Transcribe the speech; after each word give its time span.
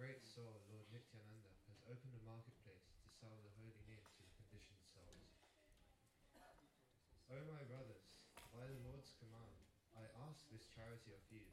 great 0.00 0.24
soul, 0.24 0.64
Lord 0.72 0.88
Nityananda, 0.96 1.52
has 1.68 1.76
opened 1.84 2.16
a 2.16 2.24
marketplace 2.24 2.88
to 3.04 3.08
sell 3.20 3.36
the 3.44 3.52
holy 3.60 3.84
name 3.84 4.00
to 4.00 4.20
the 4.24 4.32
conditioned 4.32 4.80
souls. 4.96 5.28
O 7.28 7.36
my 7.52 7.60
brothers, 7.68 8.08
by 8.48 8.64
the 8.64 8.80
Lord's 8.88 9.12
command, 9.20 9.60
I 9.92 10.08
ask 10.24 10.40
this 10.48 10.64
charity 10.72 11.12
of 11.12 11.20
you. 11.28 11.44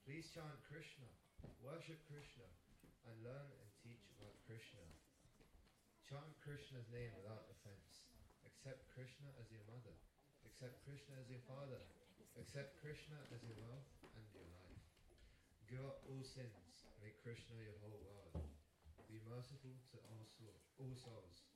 Please 0.00 0.32
chant 0.32 0.64
Krishna, 0.64 1.04
worship 1.60 2.00
Krishna, 2.08 2.48
and 3.04 3.20
learn 3.20 3.52
and 3.52 3.70
teach 3.84 4.08
about 4.16 4.32
Krishna. 4.48 4.80
Chant 6.08 6.32
Krishna's 6.40 6.88
name 6.88 7.12
without 7.20 7.52
offense. 7.52 8.08
Accept 8.48 8.80
Krishna 8.96 9.28
as 9.36 9.52
your 9.52 9.64
mother. 9.68 9.92
Accept 10.48 10.80
Krishna 10.88 11.20
as 11.20 11.28
your 11.28 11.44
father. 11.44 11.84
Accept 12.40 12.80
Krishna 12.80 13.20
as 13.28 13.44
your 13.44 13.60
wealth 13.60 13.92
and 14.16 14.24
your 14.32 14.48
life. 14.56 14.63
Give 15.70 15.80
up 15.84 16.04
all 16.04 16.20
sins. 16.20 16.84
Make 17.00 17.16
Krishna 17.24 17.56
your 17.60 17.76
whole 17.80 18.00
world. 18.04 18.36
Be 19.08 19.20
merciful 19.28 19.72
to 19.92 19.96
all, 20.12 20.24
soul, 20.28 20.56
all 20.76 20.92
souls. 20.96 21.48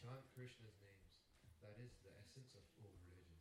Chant 0.00 0.24
Krishna's 0.32 0.76
names. 0.80 1.12
That 1.60 1.76
is 1.80 1.92
the 2.00 2.12
essence 2.16 2.56
of 2.56 2.64
all 2.80 2.92
religion. 3.04 3.39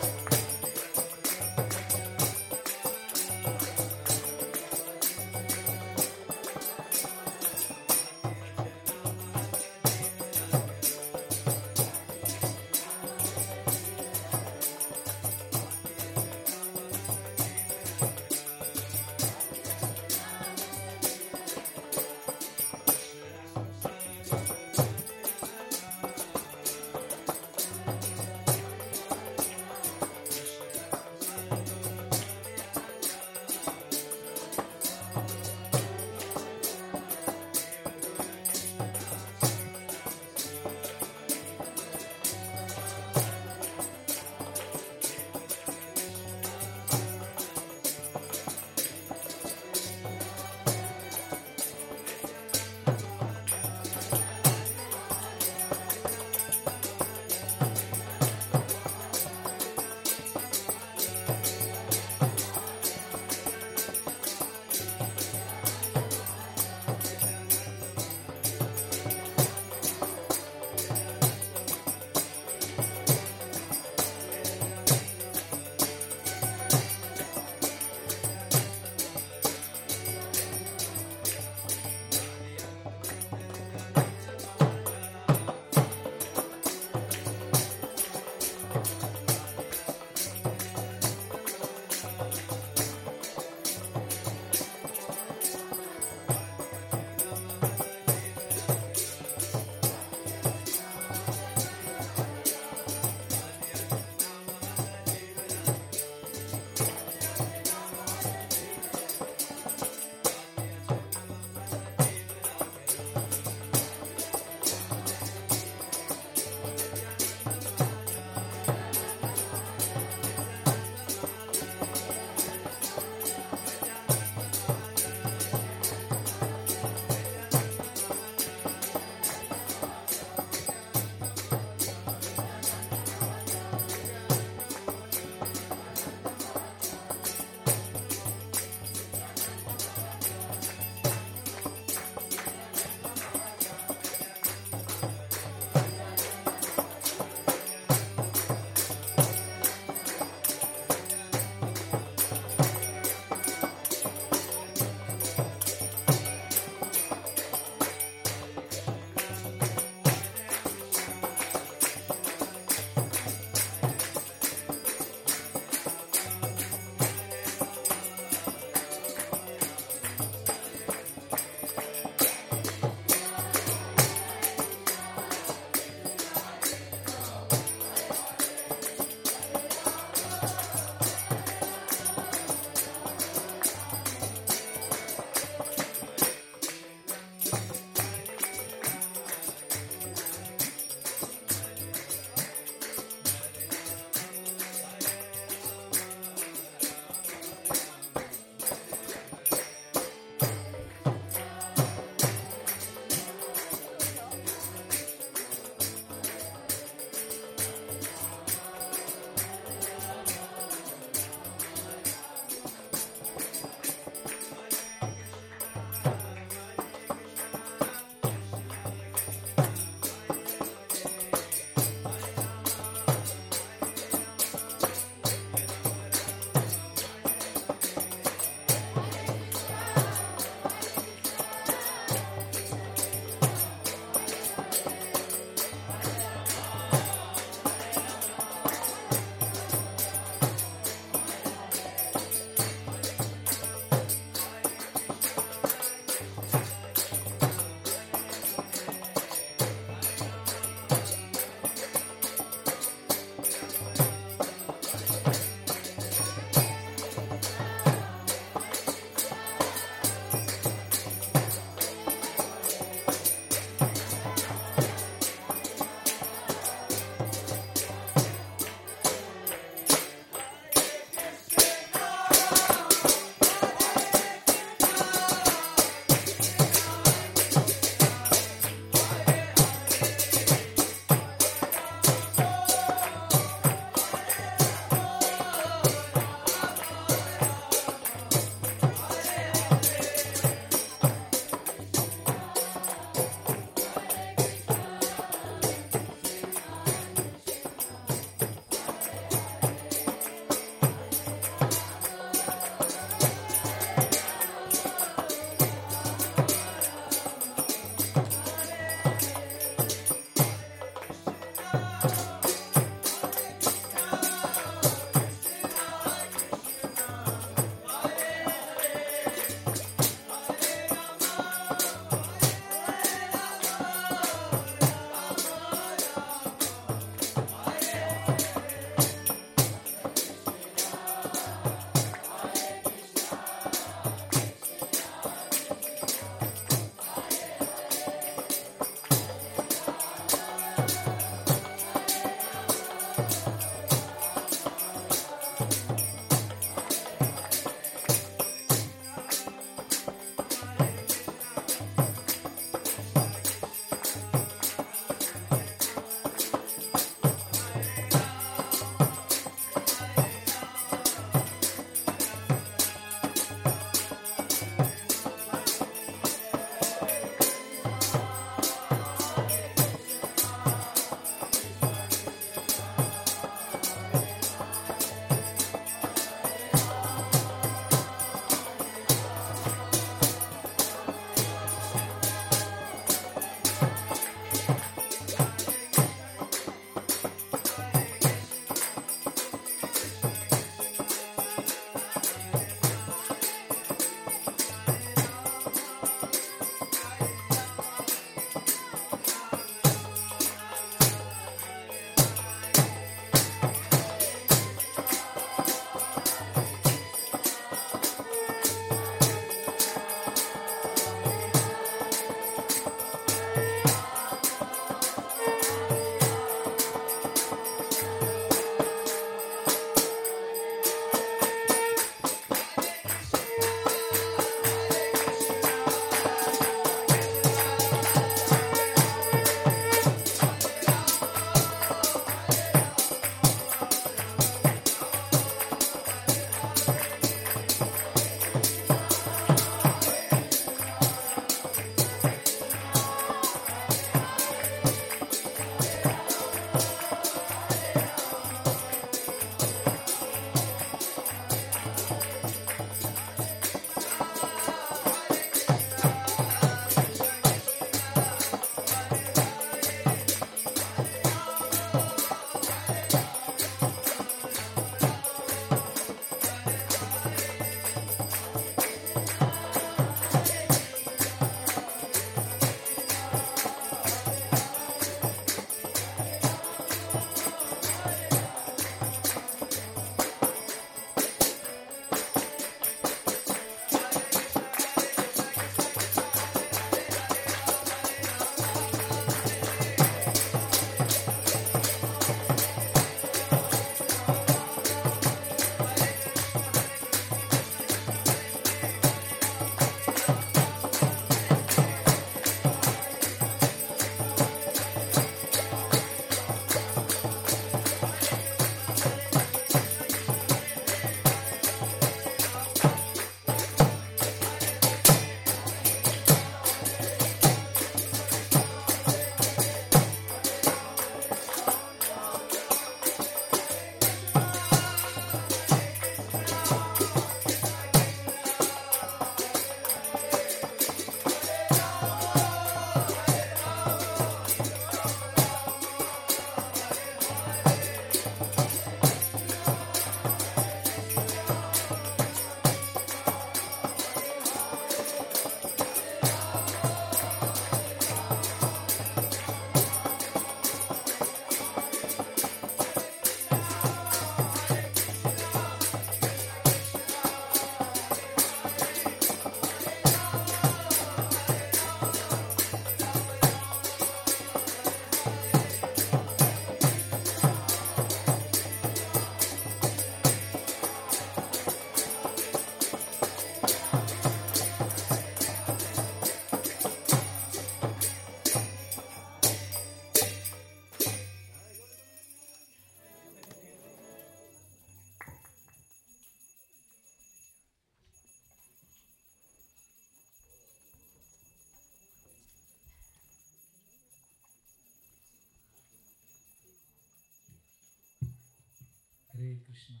Hare 599.36 599.58
Krishna. 599.64 600.00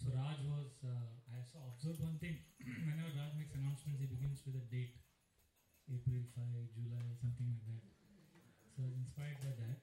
So 0.00 0.10
Raj 0.10 0.40
was, 0.42 0.80
uh, 0.84 1.12
I 1.30 1.42
saw 1.44 1.68
observed 1.68 2.00
one 2.00 2.16
thing. 2.18 2.38
Whenever 2.88 3.12
Raj 3.16 3.34
makes 3.36 3.54
announcements, 3.54 4.00
he 4.00 4.06
begins 4.06 4.42
with 4.46 4.56
a 4.56 4.64
date. 4.72 4.96
April 5.92 6.22
5, 6.34 6.70
July, 6.72 7.12
something 7.20 7.46
like 7.50 7.64
that. 7.66 7.82
So 8.74 8.82
I 8.82 8.86
was 8.86 8.96
inspired 8.96 9.40
by 9.42 9.52
that. 9.58 9.78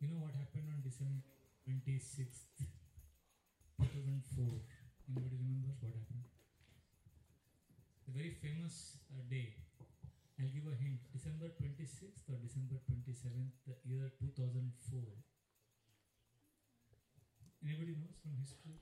You 0.00 0.08
know 0.08 0.18
what 0.18 0.34
happened 0.34 0.70
on 0.70 0.80
December 0.82 1.22
26th, 1.64 2.64
2004? 3.78 4.62
Anybody 5.08 5.36
remembers 5.36 5.76
what 5.80 5.94
happened? 5.94 6.24
A 8.08 8.10
very 8.10 8.30
famous 8.30 8.96
uh, 9.12 9.22
day. 9.28 9.54
I'll 10.40 10.48
give 10.48 10.66
a 10.66 10.74
hint. 10.74 11.00
December 11.12 11.50
26th 11.50 12.28
or 12.28 12.36
December 12.36 12.78
27th, 12.86 13.52
the 13.66 13.76
year 13.84 14.10
2004. 14.18 15.22
Anybody 17.58 17.98
knows 17.98 18.14
from 18.22 18.38
history? 18.38 18.78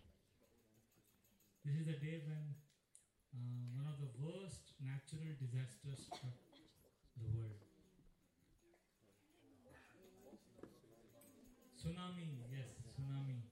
This 1.65 1.81
is 1.81 1.87
the 1.89 1.97
day 1.97 2.21
when 2.29 2.53
uh, 3.33 3.73
one 3.73 3.89
of 3.89 3.97
the 3.97 4.13
worst 4.21 4.77
natural 4.85 5.33
disasters 5.41 6.05
struck 6.13 6.37
the 7.17 7.25
world. 7.33 7.65
Tsunami, 11.73 12.45
yes, 12.53 12.77
tsunami. 12.93 13.49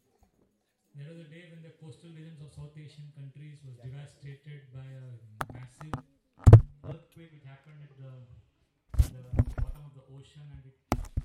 That 0.93 1.09
was 1.09 1.25
the 1.25 1.31
day 1.33 1.49
when 1.49 1.64
the 1.64 1.73
coastal 1.81 2.12
regions 2.12 2.45
of 2.45 2.52
South 2.52 2.76
Asian 2.76 3.09
countries 3.16 3.64
was 3.64 3.81
devastated 3.81 4.69
by 4.76 4.85
a 4.85 5.09
massive 5.57 6.04
earthquake 6.85 7.33
which 7.33 7.49
happened 7.49 7.81
at 7.81 7.97
the, 7.97 8.12
the 9.09 9.25
bottom 9.57 9.88
of 9.88 9.97
the 9.97 10.04
ocean 10.12 10.45
and 10.52 10.69
it 10.69 10.76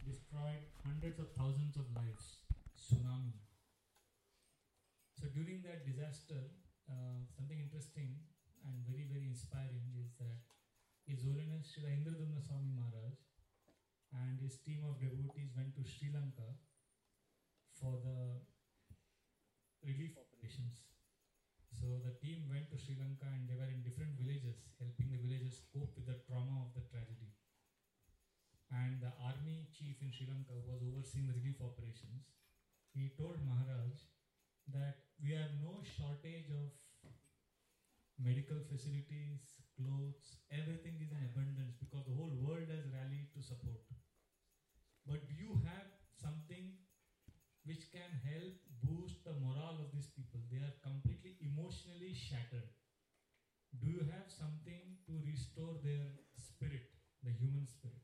destroyed 0.07 0.63
hundreds 0.87 1.19
of 1.19 1.27
thousands 1.35 1.75
of 1.75 1.83
lives. 1.99 2.47
Tsunami. 2.79 3.48
So 5.19 5.27
during 5.35 5.59
that 5.67 5.83
disaster, 5.83 6.39
uh, 6.87 7.19
something 7.35 7.59
interesting 7.59 8.23
and 8.63 8.79
very 8.87 9.03
very 9.03 9.27
inspiring 9.27 9.91
is 9.99 10.15
that 10.15 10.47
His 11.03 11.27
Holiness 11.27 11.75
Srila 11.75 11.91
Indradyumna 11.91 12.39
Swami 12.39 12.71
Maharaj 12.71 13.19
and 14.15 14.39
his 14.39 14.63
team 14.63 14.87
of 14.87 14.95
devotees 14.95 15.51
went 15.59 15.75
to 15.75 15.83
Sri 15.83 16.07
Lanka 16.15 16.55
for 17.75 17.99
the 17.99 18.39
relief 19.83 20.15
operations. 20.15 20.87
So 21.67 21.99
the 21.99 22.15
team 22.23 22.47
went 22.47 22.71
to 22.71 22.79
Sri 22.79 22.95
Lanka 22.95 23.27
and 23.27 23.43
they 23.43 23.59
were 23.59 23.67
in 23.67 23.83
different 23.83 24.15
villages, 24.15 24.71
helping 24.79 25.11
the 25.11 25.19
villagers 25.19 25.67
cope 25.75 25.91
with 25.99 26.07
the 26.07 26.23
trauma 26.23 26.63
of 26.63 26.71
the 26.79 26.87
tragedy. 26.87 27.35
And 28.71 29.03
the 29.03 29.11
army 29.19 29.67
chief 29.75 29.99
in 29.99 30.15
Sri 30.15 30.31
Lanka 30.31 30.55
was 30.55 30.79
overseeing 30.79 31.27
the 31.27 31.35
relief 31.35 31.59
operations. 31.59 32.31
He 32.95 33.11
told 33.19 33.43
Maharaj 33.43 33.99
that 34.67 34.95
we 35.21 35.31
have 35.31 35.51
no 35.61 35.81
shortage 35.83 36.49
of 36.51 36.69
medical 38.19 38.59
facilities, 38.69 39.55
clothes, 39.75 40.37
everything 40.51 40.99
is 40.99 41.11
in 41.11 41.23
abundance 41.23 41.73
because 41.79 42.05
the 42.05 42.13
whole 42.13 42.35
world 42.37 42.67
has 42.69 42.85
rallied 42.93 43.31
to 43.33 43.41
support. 43.41 43.79
But 45.05 45.27
do 45.27 45.33
you 45.33 45.59
have 45.65 45.87
something 46.11 46.75
which 47.65 47.91
can 47.91 48.11
help 48.23 48.53
boost 48.83 49.23
the 49.23 49.33
morale 49.33 49.79
of 49.79 49.91
these 49.91 50.07
people? 50.07 50.41
They 50.51 50.57
are 50.59 50.73
completely 50.83 51.37
emotionally 51.41 52.13
shattered. 52.13 52.69
Do 53.79 53.87
you 53.87 54.03
have 54.11 54.29
something 54.29 54.97
to 55.07 55.19
restore 55.25 55.77
their 55.81 56.11
spirit, 56.37 56.83
the 57.23 57.31
human 57.31 57.65
spirit? 57.65 58.01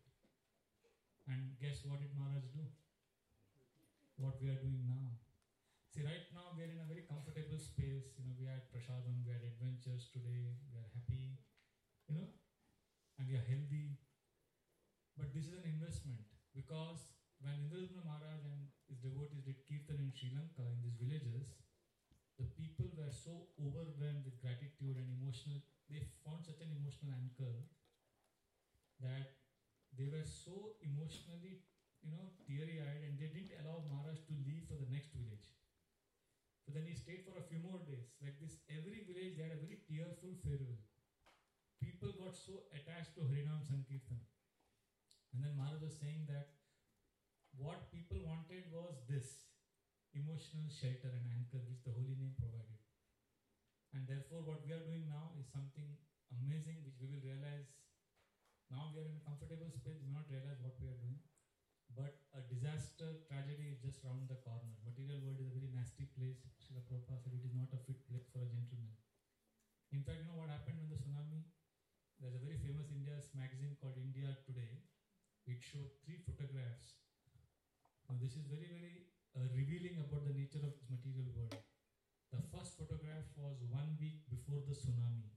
And 1.28 1.58
guess 1.60 1.84
what 1.84 2.00
did 2.00 2.14
Maharaj 2.16 2.48
do? 2.54 2.66
What 4.18 4.42
we 4.42 4.50
are 4.50 4.56
doing 4.56 4.86
now. 4.88 5.25
See, 5.96 6.04
right 6.04 6.28
now 6.36 6.52
we 6.52 6.62
are 6.62 6.68
in 6.68 6.78
a 6.84 6.84
very 6.84 7.08
comfortable 7.08 7.56
space. 7.58 8.12
You 8.20 8.28
know, 8.28 8.36
we 8.36 8.44
had 8.44 8.68
prasadam, 8.68 9.24
we 9.24 9.32
had 9.32 9.48
adventures 9.48 10.10
today, 10.12 10.52
we 10.68 10.76
are 10.76 10.90
happy, 10.92 11.40
you 12.10 12.16
know, 12.16 12.28
and 13.20 13.28
we 13.28 13.36
are 13.36 13.46
healthy. 13.48 13.98
But 15.18 15.34
this 15.34 15.48
is 15.48 15.54
an 15.54 15.66
investment 15.66 16.22
because 16.54 17.12
when 17.42 17.58
Indradyumna 17.68 18.04
Maharaj 18.06 18.46
and 18.46 18.70
his 18.88 19.00
devotees 19.00 19.42
did 19.44 19.58
kirtan 19.68 20.00
in 20.00 20.12
Sri 20.14 20.30
Lanka 20.32 20.62
in 20.70 20.80
these 20.84 20.96
villages, 20.96 21.56
the 22.38 22.46
people 22.46 22.92
were 22.96 23.12
so 23.12 23.48
overwhelmed 23.60 24.26
with 24.26 24.40
gratitude 24.40 24.98
and 24.98 25.10
emotional. 25.10 25.62
They 25.90 26.02
found 26.24 26.46
such 26.46 26.62
an 26.62 26.72
emotional 26.72 27.14
anchor 27.14 27.66
that 29.00 29.28
they 29.98 30.08
were 30.08 30.24
so 30.24 30.72
emotionally, 30.82 31.60
you 32.04 32.10
know, 32.12 32.32
teary-eyed, 32.46 33.04
and 33.04 33.18
they 33.20 33.28
didn't 33.28 33.54
allow 33.60 33.84
Maharaj 33.88 34.20
to 34.28 34.34
leave 34.46 34.64
for 34.68 34.76
the 34.76 34.88
next 34.92 35.12
village. 35.14 35.56
So 36.66 36.74
then 36.74 36.90
he 36.90 36.98
stayed 36.98 37.22
for 37.22 37.38
a 37.38 37.46
few 37.46 37.62
more 37.62 37.78
days. 37.86 38.10
Like 38.18 38.42
this, 38.42 38.58
every 38.74 39.06
village 39.06 39.38
they 39.38 39.46
had 39.46 39.54
a 39.54 39.62
very 39.62 39.86
tearful 39.86 40.34
farewell. 40.42 40.82
People 41.78 42.10
got 42.18 42.34
so 42.34 42.66
attached 42.74 43.14
to 43.14 43.22
Harinam 43.30 43.62
Sankirtan. 43.62 44.26
And 45.30 45.46
then 45.46 45.54
Maharaj 45.54 45.86
was 45.86 46.02
saying 46.02 46.26
that 46.34 46.58
what 47.54 47.94
people 47.94 48.18
wanted 48.26 48.66
was 48.74 48.98
this 49.06 49.46
emotional 50.18 50.66
shelter 50.74 51.14
and 51.14 51.30
anchor 51.38 51.62
which 51.70 51.86
the 51.86 51.94
holy 51.94 52.18
name 52.18 52.34
provided. 52.34 52.82
And 53.94 54.10
therefore, 54.10 54.42
what 54.42 54.66
we 54.66 54.74
are 54.74 54.84
doing 54.84 55.06
now 55.06 55.38
is 55.38 55.46
something 55.54 56.02
amazing 56.34 56.82
which 56.82 56.98
we 56.98 57.08
will 57.14 57.22
realize. 57.22 57.70
Now 58.74 58.90
we 58.90 59.06
are 59.06 59.08
in 59.08 59.22
a 59.22 59.24
comfortable 59.24 59.70
space, 59.70 60.02
we 60.02 60.10
will 60.10 60.18
not 60.18 60.28
realize 60.28 60.58
what 60.60 60.76
we 60.82 60.90
are 60.90 60.98
doing. 60.98 61.22
But 61.96 62.12
a 62.36 62.44
disaster, 62.44 63.24
tragedy 63.24 63.72
is 63.72 63.80
just 63.80 64.04
round 64.04 64.28
the 64.28 64.36
corner. 64.44 64.76
Material 64.84 65.24
world 65.24 65.40
is 65.40 65.48
a 65.48 65.56
very 65.56 65.72
nasty 65.72 66.12
place. 66.12 66.44
Srila 66.60 66.84
Prabhupada 66.92 67.24
said 67.24 67.32
it 67.40 67.46
is 67.48 67.56
not 67.56 67.72
a 67.72 67.80
fit 67.88 68.04
place 68.04 68.28
for 68.36 68.44
a 68.44 68.52
gentleman. 68.52 69.00
In 69.96 70.04
fact, 70.04 70.20
you 70.20 70.28
know 70.28 70.36
what 70.36 70.52
happened 70.52 70.76
when 70.84 70.92
the 70.92 71.00
tsunami? 71.00 71.48
There's 72.20 72.36
a 72.36 72.44
very 72.44 72.60
famous 72.60 72.92
India's 72.92 73.32
magazine 73.32 73.80
called 73.80 73.96
India 73.96 74.28
Today. 74.44 74.84
It 75.48 75.62
showed 75.76 75.92
three 76.08 76.24
photographs. 76.24 76.96
Now, 78.08 78.16
this 78.24 78.40
is 78.40 78.48
very, 78.48 78.72
very 78.72 79.12
uh, 79.36 79.44
revealing 79.52 80.00
about 80.00 80.24
the 80.24 80.32
nature 80.32 80.64
of 80.64 80.72
this 80.72 80.88
material 80.88 81.28
world. 81.36 81.60
The 82.32 82.40
first 82.48 82.80
photograph 82.80 83.28
was 83.36 83.60
one 83.68 84.00
week 84.00 84.24
before 84.32 84.64
the 84.64 84.72
tsunami 84.72 85.36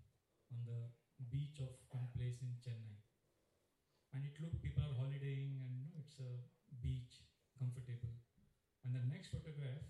on 0.55 0.63
the 0.63 0.95
beach 1.35 1.59
of 1.59 1.75
one 1.91 2.07
place 2.15 2.39
in 2.39 2.55
Chennai. 2.63 3.03
And 4.15 4.23
it 4.23 4.39
looked 4.39 4.63
people 4.63 4.87
are 4.87 4.95
holidaying 4.95 5.59
and 5.59 5.75
you 5.75 5.83
know, 5.91 5.99
it's 6.07 6.23
a 6.23 6.31
beach, 6.87 7.19
comfortable. 7.59 8.15
And 8.87 8.95
the 8.95 9.03
next 9.11 9.35
photograph, 9.35 9.83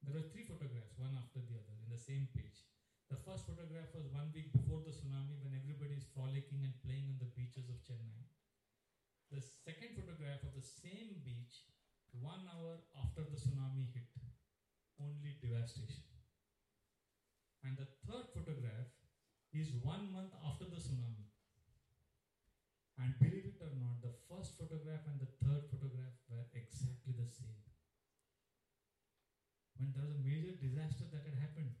there 0.00 0.16
were 0.16 0.24
three 0.32 0.48
photographs, 0.48 0.96
one 0.96 1.12
after 1.12 1.44
the 1.44 1.60
other, 1.60 1.76
in 1.84 1.92
the 1.92 2.00
same 2.00 2.24
page. 2.32 2.64
The 3.12 3.20
first 3.20 3.44
photograph 3.44 3.92
was 3.92 4.08
one 4.08 4.32
week 4.32 4.48
before 4.56 4.80
the 4.80 4.96
tsunami 4.96 5.36
when 5.44 5.52
everybody 5.60 5.92
is 5.92 6.08
frolicking 6.16 6.64
and 6.64 6.72
playing 6.80 7.12
on 7.12 7.20
the 7.20 7.28
beaches 7.36 7.68
of 7.68 7.76
Chennai. 7.84 8.24
The 9.30 9.40
second 9.40 9.79
the 10.60 10.68
same 10.84 11.24
beach, 11.24 11.64
one 12.20 12.44
hour 12.44 12.84
after 13.00 13.24
the 13.24 13.32
tsunami 13.32 13.88
hit, 13.96 14.12
only 15.00 15.40
devastation. 15.40 16.04
And 17.64 17.80
the 17.80 17.88
third 18.04 18.28
photograph 18.36 18.92
is 19.56 19.72
one 19.80 20.12
month 20.12 20.36
after 20.44 20.68
the 20.68 20.76
tsunami. 20.76 21.32
And 23.00 23.16
believe 23.16 23.56
it 23.56 23.64
or 23.64 23.72
not, 23.72 24.04
the 24.04 24.12
first 24.28 24.60
photograph 24.60 25.08
and 25.08 25.16
the 25.16 25.32
third 25.40 25.64
photograph 25.72 26.12
were 26.28 26.44
exactly 26.52 27.16
the 27.16 27.24
same. 27.24 27.64
When 29.80 29.96
there 29.96 30.04
was 30.04 30.20
a 30.20 30.20
major 30.20 30.60
disaster 30.60 31.08
that 31.08 31.24
had 31.24 31.40
happened. 31.40 31.72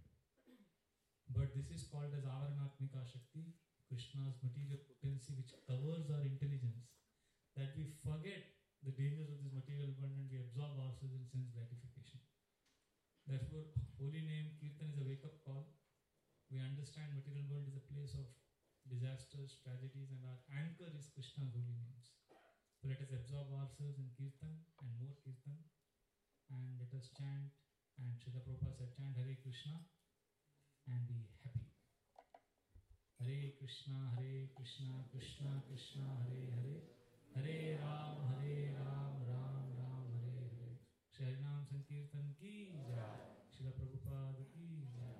But 1.28 1.52
this 1.52 1.68
is 1.68 1.84
called 1.84 2.16
as 2.16 2.24
Avaranatmika 2.24 3.04
Shakti, 3.04 3.60
Krishna's 3.92 4.40
material 4.40 4.80
potency, 4.88 5.36
which 5.36 5.52
covers 5.68 6.08
our 6.08 6.24
intelligence, 6.24 6.88
that 7.60 7.76
we 7.76 7.92
forget 8.00 8.59
the 8.80 8.96
dangers 8.96 9.28
of 9.28 9.36
this 9.44 9.52
material 9.52 9.92
world 10.00 10.16
and 10.16 10.28
we 10.32 10.40
absorb 10.40 10.72
ourselves 10.80 11.12
in 11.12 11.24
sense 11.28 11.52
gratification. 11.52 12.20
Therefore, 13.28 13.68
holy 14.00 14.24
name 14.24 14.56
Kirtan 14.56 14.96
is 14.96 14.98
a 15.00 15.04
wake 15.04 15.24
up 15.28 15.36
call. 15.44 15.76
We 16.48 16.64
understand 16.64 17.12
material 17.12 17.46
world 17.52 17.68
is 17.68 17.76
a 17.76 17.84
place 17.92 18.16
of 18.16 18.26
disasters, 18.88 19.60
tragedies, 19.60 20.08
and 20.10 20.24
our 20.24 20.40
anchor 20.56 20.88
is 20.96 21.12
Krishna's 21.12 21.52
holy 21.52 21.76
names. 21.76 22.16
So 22.80 22.88
let 22.88 23.04
us 23.04 23.12
absorb 23.12 23.52
ourselves 23.52 24.00
in 24.00 24.08
Kirtan 24.16 24.64
and 24.80 24.90
more 24.96 25.12
Kirtan, 25.20 25.60
and 26.48 26.80
let 26.80 26.90
us 26.96 27.12
chant. 27.12 27.52
And 28.00 28.16
Srila 28.16 28.40
Prabhupada 28.40 28.80
said, 28.80 28.96
chant 28.96 29.12
Hare 29.20 29.36
Krishna 29.44 29.76
and 30.88 31.04
be 31.04 31.28
happy. 31.44 31.68
Hare 33.20 33.52
Krishna, 33.60 34.16
Hare 34.16 34.48
Krishna, 34.56 35.04
Krishna 35.12 35.60
Krishna, 35.68 36.08
Hare 36.24 36.48
Hare, 36.56 36.99
हरे 37.36 37.78
राम 37.80 38.26
हरे 38.26 38.72
राम 38.72 39.22
राम 39.22 39.72
राम, 39.72 40.16
हरे 40.16 40.30
हरे। 40.30 40.78
श्री 41.16 41.42
नाम 41.42 41.64
संकीर्तन 41.64 42.32
की 42.32 42.84
जय। 42.86 43.36
श्रीला 43.52 43.70
प्रभुपाद 43.70 44.36
की 44.42 44.82
जय। 44.82 45.19